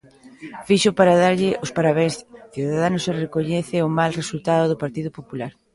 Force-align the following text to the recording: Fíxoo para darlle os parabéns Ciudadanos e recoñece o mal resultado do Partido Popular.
Fíxoo 0.67 0.97
para 0.99 1.19
darlle 1.23 1.49
os 1.65 1.71
parabéns 1.77 2.15
Ciudadanos 2.55 3.03
e 3.09 3.13
recoñece 3.23 3.75
o 3.81 3.89
mal 3.97 4.11
resultado 4.21 4.63
do 4.67 4.81
Partido 4.83 5.09
Popular. 5.17 5.51